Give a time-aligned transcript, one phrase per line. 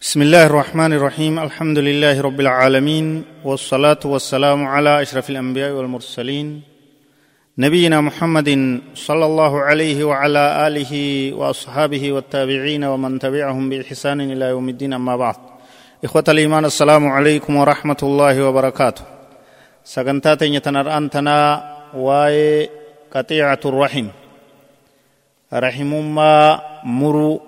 [0.00, 1.38] بسم الله الرحمن الرحيم.
[1.38, 6.62] الحمد لله رب العالمين والصلاة والسلام على أشرف الأنبياء والمرسلين.
[7.58, 10.92] نبينا محمد صلى الله عليه وعلى آله
[11.36, 15.36] وأصحابه والتابعين ومن تبعهم بإحسان إلى يوم الدين أما بعد.
[16.04, 19.04] إخوة الإيمان السلام عليكم ورحمة الله وبركاته.
[19.84, 21.38] سقنتات يتنرأنتنا
[21.94, 22.70] واي
[23.12, 24.06] قطيعة الرحم.
[25.52, 27.38] رحم ما مروا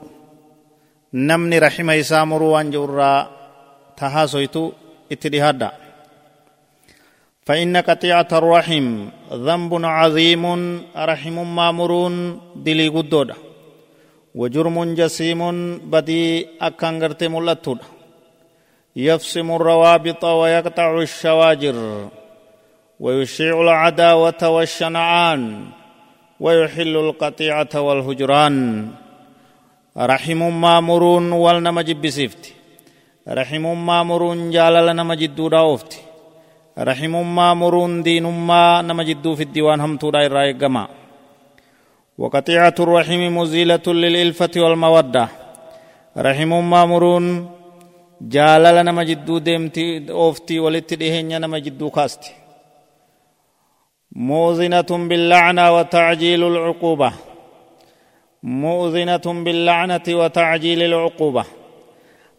[1.13, 3.29] namni rahima isaa muruu waan jedhurraa
[3.99, 4.63] tahaasoytu
[5.11, 5.71] itti dhihaadha
[7.47, 8.87] فإن قطيعة الرحم
[9.33, 10.45] ذنب عظيم
[10.97, 13.35] رحم مامرون دلي قدودا
[14.35, 15.41] وجرم جسيم
[15.91, 17.85] بدي أكان قرتي ملتودا
[18.97, 22.09] يفسم الروابط ويقطع الشواجر
[23.01, 25.43] ويشيع العداوة والشنعان
[26.41, 28.57] ويحل القطيعة والهجران
[29.96, 32.54] raximummaa muruun wal nama jibbisiifti
[33.40, 36.00] raximummaa muruun jaalala nama jidduudha oofti
[36.78, 40.88] raximummaa muruun diinummaa nama jidduu fiddi waan hamtuudha irraa eeggamaa
[42.18, 45.28] وقطيعة الرحم مزيلة للإلفة والمودة
[46.18, 47.26] رحم مامرون
[48.22, 52.32] جالل نما جدو ديمتي أوفتي ولتدهن نما جدو كاستي
[54.12, 57.12] موزنة باللعنة وتعجيل العقوبة
[58.43, 61.45] مؤذنة باللعنة وتعجيل العقوبة.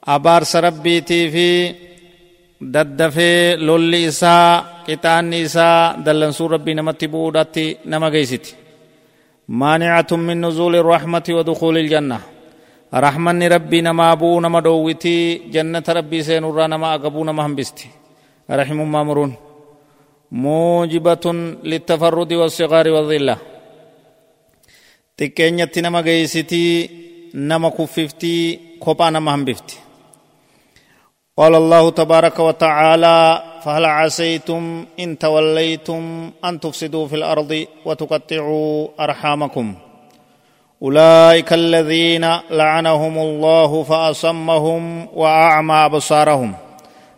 [0.03, 1.75] أبارس ربيتي في
[2.61, 8.55] ددفي لولي إساء قطان إساء دلنسو ربي نمت بوداتي نما قيستي
[9.47, 12.19] مانعة من نزول الرحمة ودخول الجنة.
[12.93, 17.87] رحمن ربي نما أبو نما دوتي جنة ربي سينورا نما أقبو نما همبستي.
[18.51, 19.33] رحم مامرون
[20.31, 21.25] موجبة
[21.63, 23.37] للتفرد والصغار والظلة
[25.19, 26.75] xiqqeenyatti nama geeysitii
[27.33, 29.75] nama kuffiftii kophaa nama hambifti
[31.37, 39.75] قال الله تبارك وتعالى فهل عسيتم إن توليتم أن تفسدوا في الأرض وتقطعوا أرحامكم
[40.81, 46.55] أولئك الذين لعنهم الله فأصمهم وأعمى أبصارهم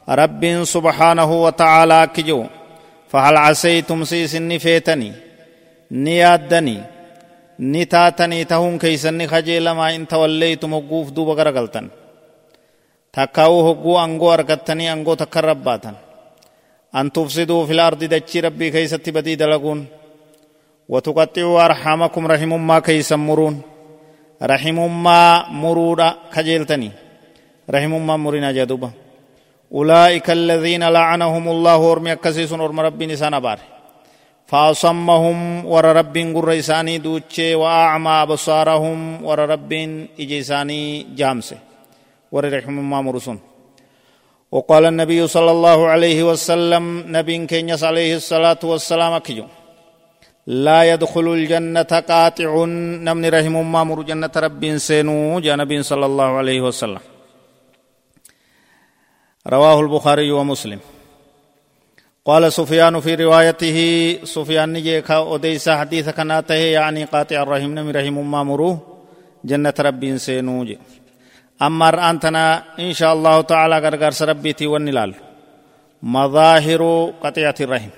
[0.10, 2.46] رب سبحانه وتعالى كجو
[3.10, 5.12] فهل عسيتم سيس فيتني
[5.92, 6.95] نيادني
[7.60, 11.92] ni taatanii tahuun keeysanni kajeelamaa in tawalleeytum hogguuf duuba garagaltan
[13.12, 15.96] takkaa'uu hogguu angoo argattanii angoo takka rabbaatan
[16.94, 19.88] an tufsiduu fil ardi dachii rabbii keeysatti badii dalaguun
[20.92, 23.64] arxaamakum rahimummaa keeysan muruun
[24.42, 26.92] rahimummaa muruudha kajeeltanii
[27.68, 28.90] rahimummaa murinaa jee duuba
[29.72, 33.75] ulaa'ika alladhiina la'anahum allaahu ormi akkasiisun orma rabbiin isaan abaare
[34.46, 36.96] فأصمهم ور رب قر إساني
[37.62, 39.72] وأعمى أبصارهم ور رب
[40.20, 40.82] إجيساني
[41.18, 41.58] جامسه.
[42.32, 43.40] ور رحم ما مرسون.
[44.52, 46.84] وقال النبي صلى الله عليه وسلم
[47.18, 49.46] نبي كينيس عليه الصلاة والسلام أكيو
[50.48, 52.66] لا يدخل الجنة قاطع
[53.08, 57.04] نمن رحم ما مر جنة رب سينو جاء نبي صلى الله عليه وسلم.
[59.48, 60.80] رواه البخاري ومسلم.
[62.26, 63.78] قال سفيان في روايته
[64.24, 68.78] سفيان نجيك أديس حديث كناته يعني قاطع الرحم نمي رحم ما مروه
[69.46, 70.76] جنة ربي سينوج
[71.62, 75.14] أما أنتنا إن شاء الله تعالى غرغر سربيتي والنلال
[76.04, 77.90] مظاهر قطيعة الرحم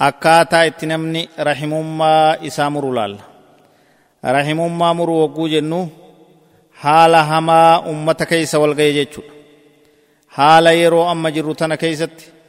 [0.00, 3.16] أكاتا اتنمني رحم ما إسامر لال.
[4.24, 5.88] رحم ما مرو وقو جنو
[6.74, 9.08] حال هما أمة كيس والغي
[10.28, 12.39] حال يرو أما جرتنا كيستي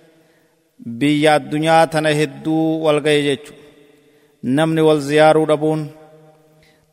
[0.85, 3.53] biyya addunyaa tana hedduu wal ga'e jechu
[4.43, 5.89] namni wal ziyaaruu dhabuun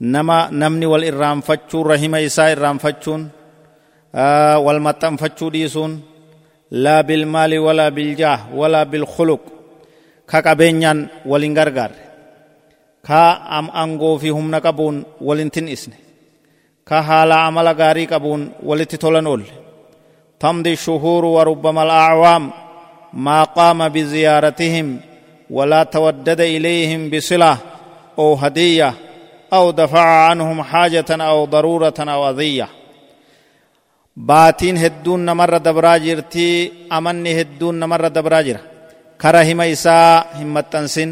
[0.01, 3.23] nama namni wal irraanfachuun rahima isaa irraanfachuun
[4.67, 5.93] wal maxxanfachuu dhiisuun
[6.71, 9.41] laa bilmaali walaa biljaah walaa bilkhuluq
[10.27, 12.03] ka qabeenyaan walin gargaarre
[13.09, 13.21] ka
[13.83, 15.97] angoo fi humna qabuun walintin isne
[16.85, 19.53] ka haala amala gaarii qabuun walitti tolan oolle
[20.39, 22.53] tamdi shuhuuru wa rubbama alacwaam
[23.13, 25.01] ما قام بزيارتهم
[25.51, 27.57] ولا تودد إليهم بصلة
[28.19, 28.95] أو هدية
[29.53, 32.69] أو دفع عنهم حاجة أو ضرورة أو أذية.
[34.19, 38.61] باتين هدون نمر دبرا جرتي امني هدون نمر دبرا جرا
[39.21, 41.11] كرحم إساء همتنسن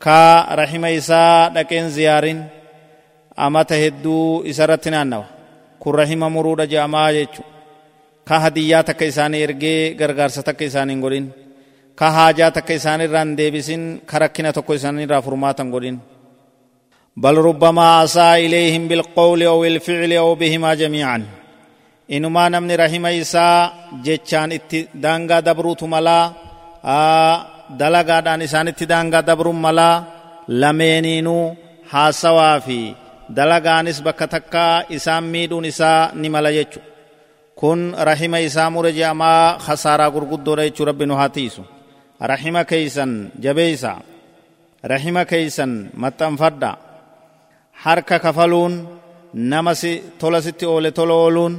[0.00, 2.46] كا رحم إساء لكن زيارين
[3.38, 5.24] أمت هدو إسرتنا نوا
[5.80, 7.42] كن رحم مرود جاما جيچو
[8.28, 11.26] ka hadiyyaa takka isaanii ergee gargaarsa takka isaaniin godhin
[11.98, 15.98] ka haajaa takka isaanirraan deebisin ka rakkina tokko isaanirraa furmaatan godhin
[17.24, 21.18] بل ربما أساء إليهم بالقول أو الفعل أو بهما جميعا
[22.50, 23.70] namni rahima isaa
[24.04, 26.24] jechaan itti daangaa dabruutu malaa
[27.80, 30.04] dalagaadhaan isaanitti daangaa dabruun malaa
[30.62, 31.56] lameeniinuu
[31.92, 32.78] haasawaa fi
[33.36, 36.80] dalagaanis bakka takkaa isaan miidhuun isaa ni mala jechu
[37.60, 41.62] kun rahima isaa mure je'amaa khasaaraa gurguddoodha jechuu rabbi nu haa tiisu
[42.30, 43.12] rahima keeysan
[43.44, 43.92] jabeeysa
[44.92, 45.72] rahima keeysan
[46.02, 46.70] maxxanfadha
[47.84, 48.74] harka kafaluun
[49.52, 51.54] nama si tola sitti oole tola ooluun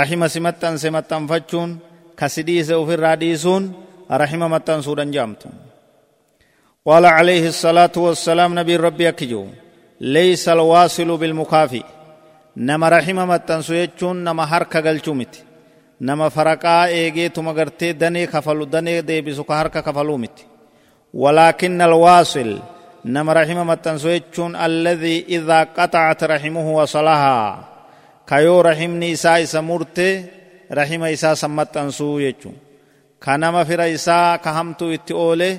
[0.00, 1.70] rahima si maxxanse maxxanfachuun
[2.20, 3.64] kasi dhiise ofirraa dhiisuun
[4.22, 5.48] rahima maxxansuudhan jaamtu
[6.88, 9.44] قال عليه الصلاة والسلام نبي ربي أكجو
[10.00, 11.84] ليس الواصل بالمكافئ
[12.58, 15.34] نما رحمة متنسو يجون نما حركة قلچومت
[16.00, 20.38] نما فرقا ايجي تمغرتي دني كفلو دني دي بسوك حركة كفلو مت
[21.14, 22.58] ولكن الواصل
[23.04, 27.64] نما رحمة متنسو يجون الذي إذا قطعت رحمه وصلها
[28.26, 30.24] كيو رحمني إسا إسا مرتي
[30.72, 32.56] رحمة إسا سمتنسو يجون
[33.24, 35.58] كنما فر إسا كهمتو اتئولي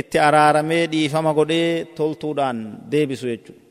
[0.00, 2.58] itti araaramee dhiifama godhee toltuudhaan
[2.92, 3.62] deebisu jechuudha.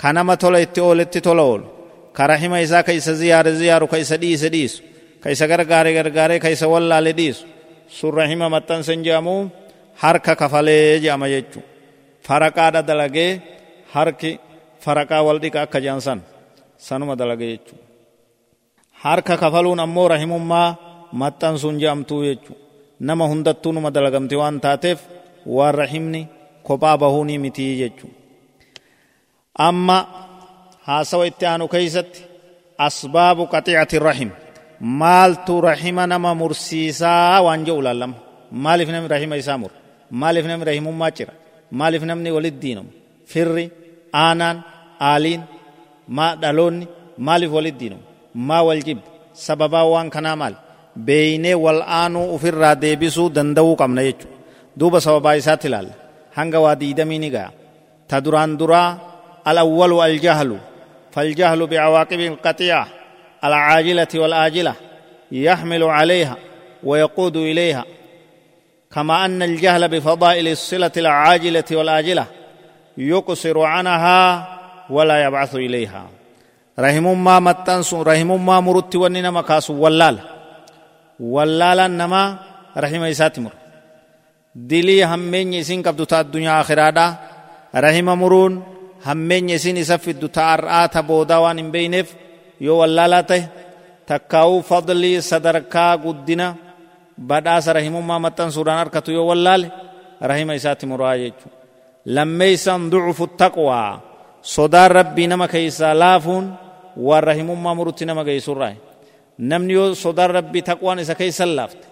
[0.00, 1.75] Ka nama tola itti ooletti tola oolu.
[2.16, 4.80] Ka rahima isaa ka isa ziyaare ziyaaru ka isa dhiise dhiisu.
[5.20, 7.44] Ka isa gargaare gargaaree ka isa wallaale dhiisu.
[7.92, 9.50] Sun rahima maxxansan jedhamu
[10.02, 11.68] harka kafalee jedhama jechuudha.
[12.26, 13.30] Faraqaadha dalagee
[13.92, 14.40] harki
[14.80, 16.20] faraqaa wal akka jedhan san
[16.86, 17.84] sanuma dalagee jechuudha.
[19.04, 20.76] Harka kafaluun ammoo rahimummaa
[21.12, 22.62] maxxansuun jedhamtuu jechuudha.
[23.00, 25.04] Nama hundattuu numa dalagamti waan taateef
[25.46, 26.22] waan rahimni
[26.66, 28.08] kophaa bahuunii mitii jechu
[29.68, 30.25] amma
[30.86, 32.20] haasawa itti aanu keeysatti
[32.86, 34.30] asbaabu qaxiicati rahim
[35.00, 38.16] maaltu rahima nama mursiisaa waan jedhu laallama
[38.64, 39.72] maaliif namni rahima isaa mur
[40.20, 41.34] maaliif namni rahimummaa cira
[41.78, 42.90] maaliif namni walit diinamu
[43.32, 43.64] firri
[44.24, 44.56] aanaan
[45.10, 45.42] aaliin
[46.16, 46.86] maa dhaloonni
[47.26, 48.04] maaliif walit diinamu
[48.48, 49.08] maa wal jibba
[49.46, 50.54] sababaa waan kanaa maal
[51.08, 54.34] beeynee wal aanuu ufirraa deebisuu danda'uu qabna jechuudha
[54.80, 55.88] دوبا سببا إسات لال
[56.36, 57.50] هنگا وادي دميني غا
[58.08, 58.98] تدران درا
[59.48, 60.50] الأول الجهل
[61.16, 62.86] فالجهل بعواقب القطيعة
[63.44, 64.74] العاجلة والآجلة
[65.32, 66.36] يحمل عليها
[66.84, 67.84] ويقود إليها.
[68.92, 72.26] كما أن الجهل بفضائل الصلة العاجلة والآجلة
[72.98, 74.48] يقصر عنها
[74.90, 76.06] ولا يبعث إليها.
[76.78, 80.18] رحم ما متنس رحم ما مرت وننا مكاس ولال
[81.20, 82.38] ولال نما
[82.76, 83.52] رحم إساتمر
[84.56, 87.06] dilii hammeenya isin qabdu ta addunyaa akhiraadha
[87.84, 88.75] rahima muruun
[89.06, 92.08] hammeenya isin isa fiddu ta ar'aa ta boodaa waan hin beeyneef
[92.66, 93.42] yoo wallaalaa ta'e
[94.10, 96.46] takkaa'uu fadlii sadarkaa guddina
[97.28, 99.66] badhaasa rahimummaa maxxansuudhaan harkatu yoo wallaale
[100.30, 101.50] rahima isaatti muraa jechuu
[102.16, 103.90] lammeeysan ducufu taqwaa
[104.54, 106.46] sodaan rabbii nama keeysaa laafuun
[107.06, 108.74] waan rahimummaa murutti nama geeysurraa
[109.50, 111.84] namni yoo sodaan rabbii taqwaan isa keeysan laafte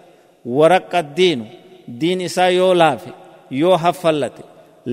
[0.57, 1.45] waraqqa diinu
[2.01, 3.11] دين إسا يو لافي
[3.61, 4.33] يو حفلت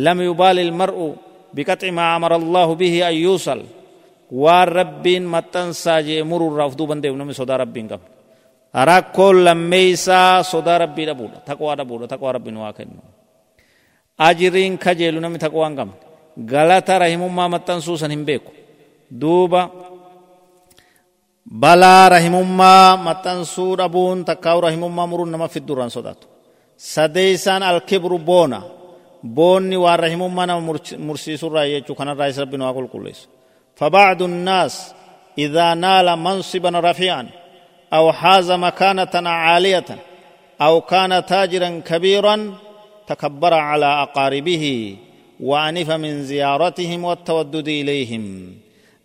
[0.07, 0.99] لم يبال المرء
[1.55, 3.61] بقطع ما أمر الله به أن يوصل.
[4.33, 8.09] وربين متن ساجي مر الرافض بند ابن من صدر ربين قبل
[8.81, 9.17] أراك
[9.47, 12.89] لميسا صدر ربي ربولا تقوى ربولا تقوى ربي نواكن.
[14.21, 15.91] أجرين كجيل نمي تقوى أنقم
[16.51, 18.53] غلطة رحم ما متن سوسن هم بيكو.
[19.11, 19.63] دوبا.
[21.47, 26.27] بلا رحم ما متن سور أبون تقوى رحم ما مر نما في الدوران صداتو.
[26.79, 28.61] سديسان الكبر بونا.
[29.25, 30.61] Boonni waan rahimummaa nama
[30.99, 33.27] mursiisurraa jechuu kanarraa isa rabbi waa qulqulleessu
[33.77, 34.95] فبعض الناس
[35.39, 37.27] إذا نال منصبا رفيعا
[37.93, 39.85] أو حاز مكانة عالية
[40.61, 42.55] أو كان تاجرا كبيرا
[43.07, 44.97] تكبر على أقاربه
[45.41, 48.25] وأنف من زيارتهم والتودد إليهم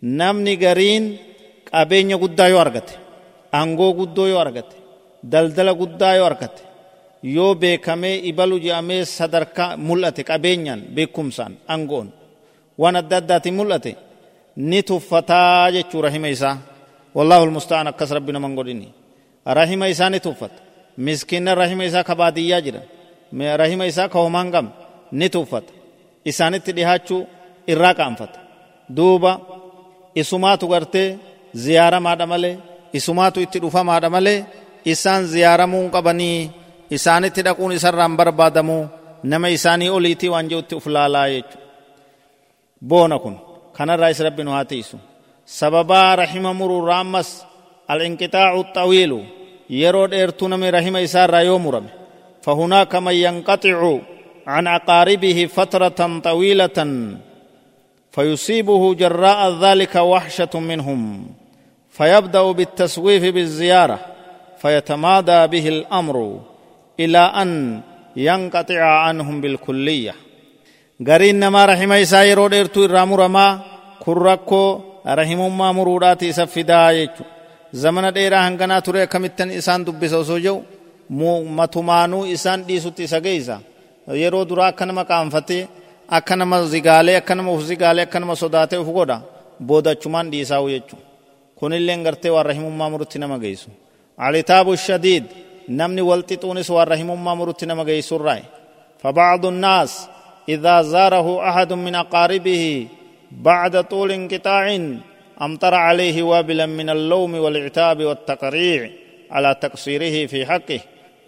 [0.02, 1.16] نمني قرين
[1.72, 2.98] قابين قدا يورغت
[3.54, 4.70] أنغو قدو يورغت
[5.22, 6.56] دلدل قدا يورغت
[7.22, 12.08] yoo beekamee ibalu je'amee sadarkaa mul'ate qabeenyaan beekumsaan angoon
[12.80, 13.92] waan adda addaatiin mul'ate
[14.56, 16.56] ni tuffataa jechuu rahima isaa
[17.16, 18.88] wallaahu almusta'an akkas rabbi naman godhini
[19.58, 20.58] rahima isaa ni tuffata
[21.06, 22.86] miskiinna rahima isaa ka baadiyyaa jiran
[23.62, 24.72] rahima isaa ka homaan qabne
[25.18, 25.72] ni tuffata
[26.30, 27.20] isaanitti dhihaachuu
[27.72, 28.38] irraa qaanfata
[28.96, 29.32] duuba
[30.20, 31.08] isumaatu gartee
[31.64, 32.54] ziyaaramaadha malee
[32.98, 34.38] isumaatu itti dhufamaadha malee
[34.92, 36.50] isaan ziyaaramuu qabanii
[36.96, 38.76] isaanitti dhaquun isarraan barbaadamu
[39.32, 41.58] nama isaanii oliitii waan jehutti uf laalaa jechu
[42.90, 43.36] boona kun
[43.76, 44.96] kanarraa is rabbi nu haa tiisu
[45.58, 47.28] sababaa rahima muruurraa ammas
[47.92, 49.18] al'inqixaacu xawiilu
[49.80, 51.90] yeroo dheertuu nami rahima isaarraa yoo murame
[52.48, 53.78] فهناك من ينقطع
[54.46, 56.78] عن أقاربه فترة طويلة
[58.14, 61.00] فيصيبه جراء ذلك وحشة منهم
[61.96, 63.98] فيبدا بالتسويف بالزياره
[64.62, 66.16] فيتمادى به الامر
[66.99, 67.81] الى ان
[68.27, 70.15] ينقطع عنهم بالكليه
[71.07, 73.51] غرين نما رحم isaa yeroo dheertuu irraa muramaa
[74.03, 74.69] kun rakkoo
[75.19, 77.23] rahimummaa muruudhaati isa fidaa jechu
[77.81, 80.59] zamana dheeraa hanganaa ture akkamittan isaan dubbisa osoo jedhu
[81.59, 83.55] matumaanuu isaan dhiisutti isa geeysa
[84.23, 85.63] yeroo duraa akka nama qaanfatee
[86.17, 89.17] akka nama zigaalee akka nama uf zigaalee akka nama sodaatee uf godha
[89.67, 91.05] boodachumaan dhiisaa'u jechuudha
[91.59, 93.69] kunilleen gartee waan rahimummaa murutti nama geessu
[94.25, 95.25] alitaabu shadiid
[95.68, 98.58] Namni walxixuunis waan rahimummaa murutti nama geessurraa
[99.02, 100.08] فبعض الناس
[100.48, 102.86] إذا زاره أحد من أقاربه
[103.30, 104.66] بعد طول انقطاع
[105.42, 108.90] أمطر عليه وابلا من اللوم والعتاب والتقريع
[109.30, 110.80] على تقصيره في حقه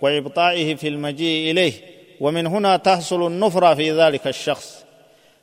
[0.03, 1.73] وإبطائه في المجيء إليه.
[2.21, 4.85] ومن هنا تحصل النفرة في ذلك الشخص.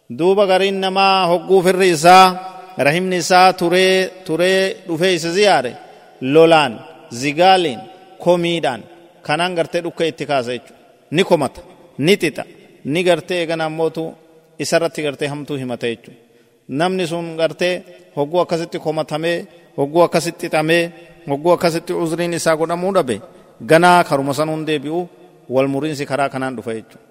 [0.10, 2.40] دوب غرين ما حقوق في الرئيسة
[2.78, 5.76] isaa turee turee dhufee isa ziyaare
[6.22, 7.80] lolaan zigaaliin
[8.26, 8.82] komiidhaan
[9.28, 10.80] kanaan gartee dhukka itti kaasa jechuudha
[11.16, 11.62] ni komata
[12.06, 12.44] ni xixa
[12.94, 14.04] ni gartee eegan ammootu
[14.64, 16.20] isarratti gartee hamtuu himata jechuudha
[16.80, 17.74] namni sun gartee
[18.18, 19.38] hogguu akkasitti komatamee
[19.78, 20.84] hogguu akkasitti xixamee
[21.30, 23.16] hogguu akkasitti uzriin isaa godhamuu dhabe
[23.70, 25.02] ganaa karuma sanuun deebi'u
[25.56, 27.06] wal muriinsi karaa kanaan dhufa jechuudha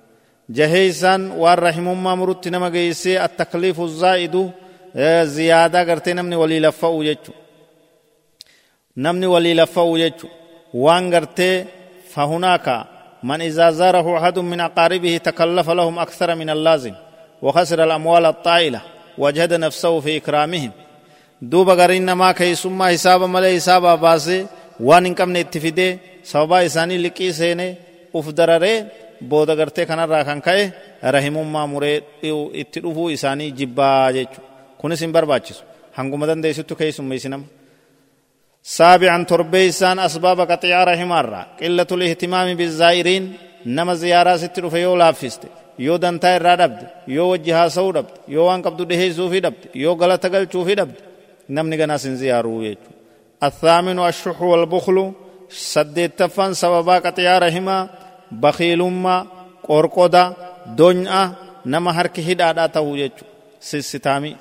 [0.56, 4.42] jaheeysaan waan rahimummaa murutti nama geessee attakliifu zaa'idu
[5.34, 7.32] ziyaadaa gartee namni walii laffa'u jechu
[9.04, 10.26] namni walii laffa'u jechu
[10.84, 11.64] waan gartee
[12.16, 12.66] فهناك
[13.22, 16.94] من إذا زاره أحد من أقاربه تكلف لهم أكثر من اللازم
[17.42, 18.80] وخسر الأموال الطائلة
[19.18, 20.70] وجهد نفسه في إكرامهم
[21.42, 24.46] دوبا غرين ما كي ثم حساب ملي حساب باسي
[24.80, 27.74] وان انكم نتفيدي سببا إساني لكي سيني
[28.14, 28.86] أفدرره
[29.20, 30.70] بودا غرتي كان راكان كاي
[31.04, 32.02] رحمهم ما مري
[32.60, 34.40] اتدفو إساني جبا جيچو
[34.78, 35.62] kunis hin barbaachisu.
[35.96, 37.44] Hanguma dandeessittu keessummeessinama
[38.66, 43.24] سابعا تربيسان أسباب قطيع رحمارا قلة الاهتمام بالزائرين
[43.66, 45.42] نما زيارة ستر في يو لافست.
[45.78, 49.92] يو دنتا إرى دبد يو وجها سو دبد يو وان قبضو دهي سوفي دبد يو
[49.92, 50.94] غلط قل چوفي دبد
[51.50, 52.90] نمني غنا سن زيارو يجو
[53.42, 55.12] الثامن والشح والبخل.
[55.50, 57.88] سد تفن سببا قطيع رحمة.
[58.32, 59.26] بخيلما
[59.68, 60.34] قرقودا
[60.66, 61.32] دنيا.
[61.66, 63.26] نما هرك هدادا تهو يجو
[63.60, 64.36] سستامي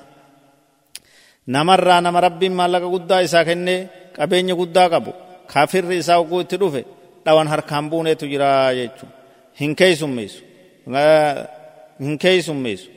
[1.46, 5.12] namarraa nama rabbiin maallaqa guddaa isaa kennee qabeenya guddaa qabu
[5.52, 6.82] kafirri isaa oguu itti dhufe
[7.24, 9.14] dhawan harkaan buuneetu jira jechuudha
[9.60, 10.40] hin keeysummeessu.
[12.04, 12.88] Hin keeysummeessu.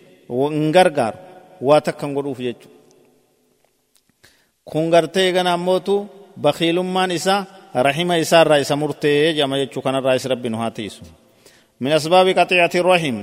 [0.55, 1.17] Hin gargaaru.
[1.67, 2.77] Waa takka hin godhuuf jechuudha
[4.69, 5.95] kun gartee eegana ammootu
[6.43, 7.39] bakiilummaan isaa
[7.87, 11.01] rahima isaa irraa isa murtee jedhama jechuu kanarraa is rabbi nu haa tiisu.
[11.81, 13.17] Min asbaabi qaxiicati rahim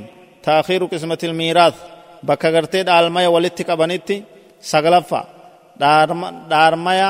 [0.47, 1.75] taakhiiru qismati ilmiiraas
[2.29, 4.17] bakka gartee dhaalmaya walitti qabanitti
[4.71, 5.25] saglaffaa
[6.50, 7.09] dhaarmaya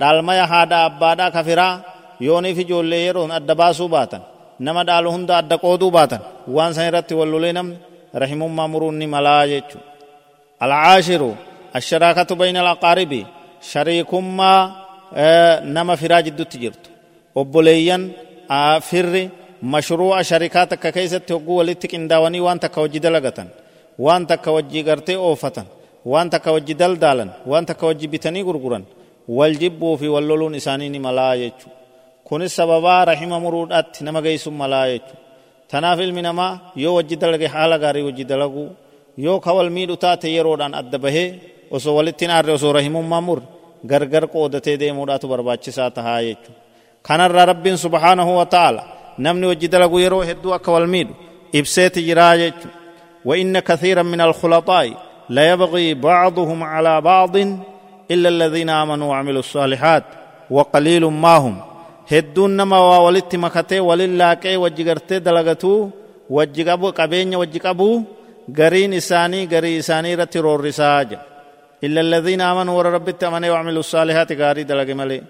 [0.00, 1.72] dhaalmaya haadha abbaadhaa kafiraa
[2.26, 4.22] yooniif ijoollee yeroon adda baasuu baatan
[4.66, 6.20] nama dhaalu hunda adda qooduu baatan
[6.56, 7.76] waan san irratti wallolee namni
[8.22, 9.78] rahimummaa muruun ni malaa jechu
[10.64, 11.30] alcaashiru
[11.78, 13.20] asharaakatu bayna alaqaaribi
[13.70, 14.60] shariikummaa
[15.76, 16.88] nama firaa jiddutti jirtu.
[17.40, 18.02] Obboleeyyan
[18.88, 19.24] firri
[19.72, 23.48] mashruu'a sharikaa takka keessatti hogguu walitti qindaawanii waan takka hojii dalagatan
[24.04, 25.66] waan takka wajjii gartee oofatan
[26.12, 28.84] waan takka wajji daldaalan waan takka wajji bitanii gurguran
[29.28, 31.68] wal jibbuu fi wal loluun isaanii ni malaa jechu
[32.24, 35.14] kunis sababaa rahima muruudhaatti nama geessun malaa jechu
[35.70, 38.68] tanaaf ilmi namaa yoo wajji dalage haala gaarii wajji dalaguu
[39.16, 41.28] yoo ka wal miidhu taate yeroodhaan adda bahee
[41.70, 43.46] osoo walittiin aarre osoo rahimummaa murre
[43.90, 46.50] gargar qoodatee deemuudhaatu barbaachisaa tahaa jechu
[47.02, 48.82] kanarraa rabbiin subhaanahu wa ta'ala
[49.18, 51.14] namni wajji dalagu yeroo hedduu akka wal miidhu
[51.52, 52.68] ibseeti jiraa jechu
[53.24, 54.86] وإن كثيرا من الخلطاء
[55.28, 57.36] لا يبغي بعضهم على بعض
[58.10, 60.04] إلا الذين آمنوا وعملوا الصالحات
[60.50, 61.56] وقليل ما هم.
[62.12, 65.88] هدون نما وولت مكتة ولله كي وجغرت دلغتو
[66.30, 68.02] وجغبو قبين وجغبو
[68.58, 71.18] غرين إساني غري إساني رتر الرساج
[71.84, 75.22] إلا الذين آمنوا ورب التمنى وعملوا الصالحات غاري دلغ ملي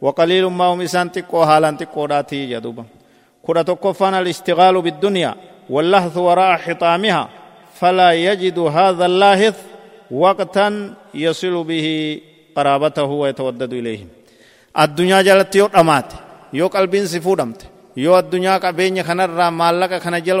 [0.00, 2.84] وقليل ما هم إسان تقو حالان تقو جدوبا
[3.46, 5.34] كرة كفان الاستغال بالدنيا
[5.70, 7.28] واللهث وراء حطامها
[7.74, 9.58] فلا يجد هذا اللهث
[10.12, 11.86] وقتا يصل به
[12.56, 14.08] قرابته ويتودد إليهم
[14.78, 16.10] الدنيا جلت يو أمات.
[16.52, 17.60] يو قلبين سفودمت
[17.96, 20.38] يو الدنيا قبين خنر مالك خنا جل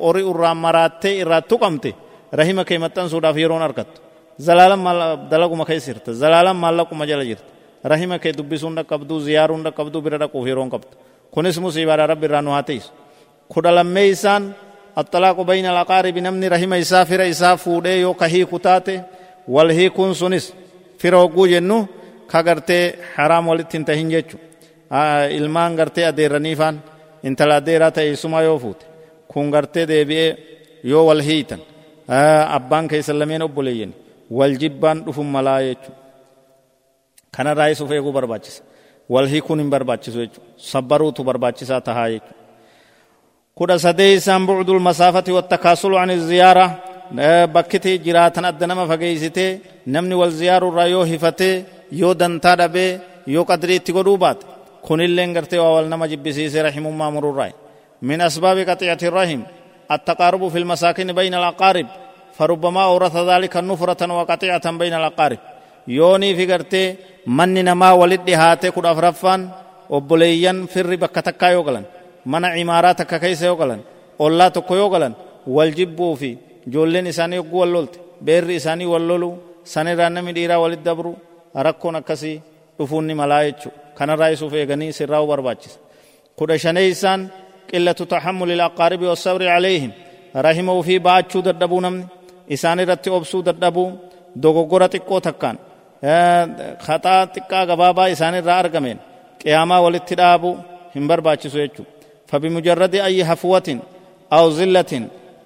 [0.00, 1.94] أوري أورا مرات إرا تقمت
[2.34, 3.92] رحمة كيمتن سودا فيرون أركت.
[4.38, 7.44] زلالا مال دلقو مكيسرت زلالا مالك مجل جرت
[7.86, 10.90] رحمة كي دبسون قبدو زيارون قبدو بردا كوفيرون قبد
[11.34, 12.90] كنس مصيبة رب رانو هاتيس.
[13.66, 14.52] ميسان
[15.00, 19.02] الطلاق بين الأقارب نمني رحمة إسا فر إسا فودي يو كهي كتاتي
[19.48, 20.44] والهي كن سنس
[20.98, 21.86] فر وقو جنو
[22.32, 24.38] walitti hin tahin jechu
[25.30, 26.82] ilmaan gartee adeerraniifaan
[27.28, 28.86] intala adeeraa ta'e eessumaa yoo fuute
[29.28, 30.30] kun gartee deebi'ee
[30.84, 31.60] yoo wal hiitan
[32.56, 33.94] abbaan keessa lameen obboleeyyan
[34.38, 35.90] wal jibbaan dhufun malaa jechu
[37.36, 38.62] kanarraa isuuf eeguu barbaachisa
[39.14, 42.32] wal hiikuun hin barbaachisu jechu sabbaruutu barbaachisaa tahaa jechu
[43.60, 46.66] kudha masaafati wattakaasulu an ziyaara
[47.52, 53.76] bakkitii jiraatan adda nama fageeysitee namni wal ziyaarurraa yoo hifatee yoo dantaa dhabee yoo qadrii
[53.76, 54.46] itti godhuu baate
[54.82, 57.52] kunilleen gartee waa wal nama jibbisiise rahimummaa mururraa
[58.02, 59.40] من أسباب قطيعة الرحم
[59.92, 61.86] التقارب في المساكن بين الأقارب
[62.38, 65.38] فربما أورث ذلك نفرة وقطيعة بين الأقارب
[65.88, 66.94] يوني في قرتي
[67.26, 69.48] من نما ولد هاتي كد أفرفان
[69.90, 71.50] obboleeyyan firri bakka takkaa
[72.24, 73.82] mana imaaraa takka keessa yoo galan
[74.18, 75.14] ollaa tokko yoo galan
[75.46, 79.30] wal jibbuu fi ijoolleen isaanii yogguu wal lolte beerri isaanii wal lolu
[79.64, 81.16] sanirraa namni dhiiraa walit dabru
[81.66, 82.42] rakkoon akkasii
[82.78, 85.78] dhufuun ni malaa jechuu kanarraa isuuf eeganii sirraa'uu barbaachisa
[86.36, 87.30] kudha shaneeysaan
[87.70, 89.92] qillatu taxammuli ilaqaaribi wassabri calayhim
[90.46, 92.04] rahima ufii baachuu dadhabuu namni
[92.48, 92.80] isaan
[93.18, 93.90] obsuu dadhabuu
[94.42, 95.58] dogoggora xiqqoo takkaan
[96.86, 98.98] kaxaa xiqqaa gabaabaa isaan argameen
[99.40, 100.50] qiyaamaa walitti dhaabu
[100.94, 101.86] hin barbaachisu jechuu
[102.30, 103.68] فبمجرد أي هفوة
[104.32, 104.92] أو زلة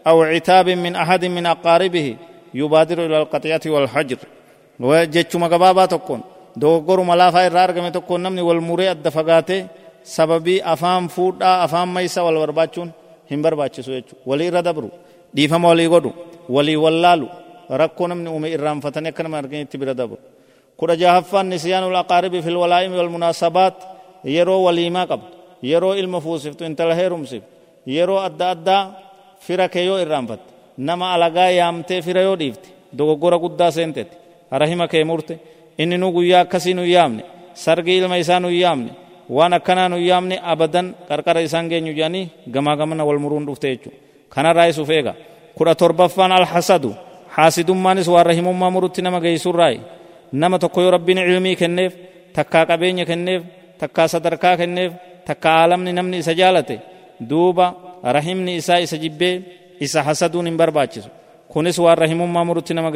[0.07, 2.17] أو عتاب من أحد من أقاربه
[2.55, 4.19] يبادر إلى القطيعة والحجر
[4.81, 6.21] وجتشما قبابا تكون
[6.57, 9.67] irraa argame tokko namni wal muree adda fagaatee
[10.17, 12.93] sababii afaan fuudhaa afaan maysa wal barbaachuun
[13.31, 14.91] hin barbaachisu jechuudha walii irra dabru
[15.35, 16.11] dhiifama walii godhu
[16.49, 17.27] walii wallaalu
[17.81, 20.19] rakkoo namni uume irraanfatanii akka nama arganitti bira dabru
[20.79, 23.77] kudha jahaffaan nisyaanul aqaaribi fil walaa'imi wal munaasabaat
[24.37, 27.49] yeroo waliimaa qabdu yeroo ilma fuusiftu intala heerumsiftu
[27.97, 28.83] yeroo adda addaa
[29.47, 30.49] fira kee yoo irraanfatte
[30.89, 32.69] nama alagaa yaamtee fira yoo dhiifte
[32.99, 34.17] dogoggora guddaa seentetti
[34.61, 35.35] rahima kee murte
[35.83, 37.23] inni nu guyyaa akkasii nu yaamne
[37.65, 38.91] sargi ilma isaa nu yaamne
[39.37, 43.99] waan akkanaa nu yaamne abadan qarqara isaan geenyu jedhanii gamaa gamana wal muruun dhufte jechuudha
[44.35, 45.13] kanarraa isuuf eega
[45.57, 46.91] kudha torbaffaan alhasadu
[47.37, 49.79] haasidummaanis waan rahimummaa murutti nama geessurraayi
[50.43, 51.93] nama tokko yoo rabbiin ilmii kenneef
[52.37, 53.43] takkaa qabeenya kenneef
[53.81, 54.93] takkaa sadarkaa kenneef
[55.27, 56.77] takkaa aalamni namni isa jaalate
[57.31, 57.67] duuba
[58.17, 59.35] rahimni isaa isa jibbee
[59.81, 61.09] isa hasaduun hin barbaachisu
[61.53, 62.91] kunis waan rahimummaa murutti nama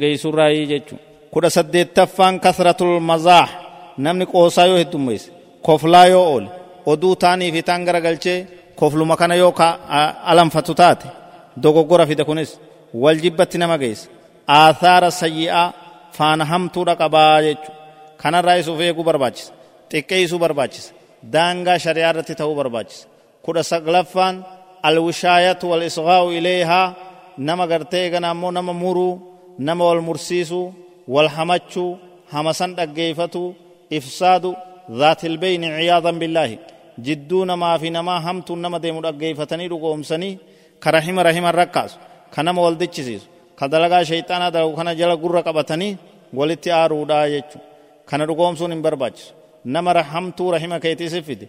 [0.00, 3.50] geessurraayi jechuudha kudha saddeettaffaan kasratul mazaax
[4.04, 5.28] namni qoosaa yoo heddummeesse
[5.66, 6.48] koflaa yoo oole
[6.86, 8.38] oduu taanii fi taan garagalchee
[8.76, 9.54] kofluma kana yoo
[10.32, 11.06] alanfatu taate
[11.62, 12.50] dogoggora fida kunis
[13.02, 14.08] wal jibbatti nama geessa
[14.58, 15.72] aathaara sayyi'aa
[16.18, 17.70] faana hamtuudha qabaa jechu
[18.22, 19.52] kanarraa isuuf eeguu barbaachisa
[19.90, 20.90] xiqqeessuu barbaachisa
[21.34, 23.04] daangaa shari'aa irratti ta'uu barbaachisa
[23.44, 24.34] kudha saglaffaan
[24.88, 26.94] alwishaayatu wal isgaa'u ileehaa
[27.48, 29.14] nama gartee eegana ammoo nama muruu
[29.68, 30.66] nama wal mursiisuu
[31.14, 31.90] wal hamachuu
[32.34, 33.42] hamasan dhaggeeffatu
[33.98, 34.52] ifsaadu
[35.00, 36.50] ذات البين عياذا بالله
[37.06, 40.38] جدو نما في نما همتو نما ديمو dhaggeeffatanii dhugoomsanii
[40.82, 41.92] ka rahima rahima rakkaas
[42.34, 43.26] ka nama wal dichisiisu
[43.58, 45.98] ka dalagaa shayxaanaa dalagu kana jala gurra qabatanii
[46.38, 47.58] walitti aaruudha jechu
[48.08, 49.32] kana dhugoomsuun hin barbaachisu
[49.74, 51.46] nama rahamtuu rahima keetii si fide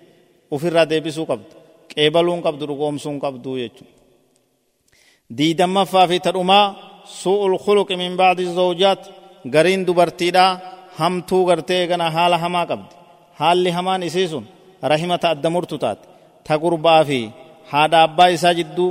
[0.56, 1.54] ufirraa deebisuu qabdu
[1.94, 3.84] qeebaluun qabdu dhugoomsuun qabdu jechu
[5.38, 6.66] diidammaffaa fi tadhumaa
[7.22, 9.02] su'ul khuluqi min ba'di zawjaat
[9.54, 10.52] gariin dubartiidhaa
[11.00, 12.94] hamtuu gartee gana haala hamaa qabdi
[13.40, 14.46] haalli hamaan isii sun
[14.92, 16.06] rahimata adda murtu taate
[16.48, 17.20] ta gurbaa fi
[17.72, 18.90] haadha abbaa isaa jidduu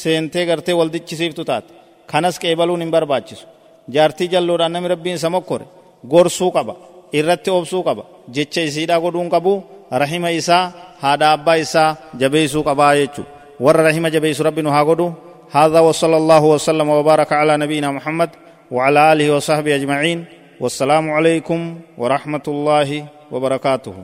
[0.00, 1.70] seentee gartee wal dichisiiftu taate
[2.10, 3.44] kanas qeebaluun hin barbaachisu
[3.94, 5.66] jaartii jalloodhaan namni rabbiin isa mokkore
[6.12, 6.74] gorsuu qaba
[7.18, 8.02] irratti obsuu qaba
[8.34, 9.52] jecha isiidhaa godhuun qabu
[10.02, 10.64] rahima isaa
[11.02, 13.24] haadha abbaa isaa jabeessuu qabaa jechuu
[13.64, 15.08] warra rahima jabeessu rabbi nu haa godhu
[15.54, 18.30] هذا وصلى الله وسلم وبارك على نبينا محمد
[18.74, 20.18] وعلى اله وصحبه اجمعين
[20.60, 21.60] والسلام عليكم
[21.98, 22.90] ورحمه الله
[23.32, 23.96] وبركاته